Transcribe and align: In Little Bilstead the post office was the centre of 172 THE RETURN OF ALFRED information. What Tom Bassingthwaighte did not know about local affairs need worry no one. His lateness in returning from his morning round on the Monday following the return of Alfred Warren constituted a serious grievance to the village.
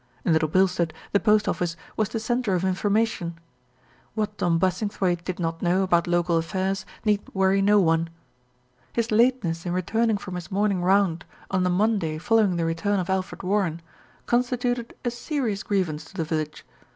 In 0.25 0.33
Little 0.33 0.49
Bilstead 0.49 0.93
the 1.11 1.19
post 1.19 1.47
office 1.47 1.77
was 1.95 2.09
the 2.09 2.19
centre 2.19 2.55
of 2.55 2.63
172 2.63 3.05
THE 3.05 3.29
RETURN 3.29 3.37
OF 3.37 4.17
ALFRED 4.17 4.17
information. 4.17 4.17
What 4.17 4.37
Tom 4.39 4.59
Bassingthwaighte 4.99 5.23
did 5.23 5.39
not 5.39 5.61
know 5.61 5.83
about 5.83 6.07
local 6.07 6.37
affairs 6.37 6.87
need 7.05 7.21
worry 7.35 7.61
no 7.61 7.79
one. 7.79 8.09
His 8.93 9.11
lateness 9.11 9.63
in 9.63 9.73
returning 9.73 10.17
from 10.17 10.33
his 10.33 10.49
morning 10.49 10.81
round 10.81 11.23
on 11.51 11.61
the 11.63 11.69
Monday 11.69 12.17
following 12.17 12.55
the 12.55 12.65
return 12.65 12.99
of 12.99 13.11
Alfred 13.11 13.43
Warren 13.43 13.79
constituted 14.25 14.95
a 15.05 15.11
serious 15.11 15.61
grievance 15.61 16.03
to 16.05 16.15
the 16.15 16.23
village. 16.25 16.65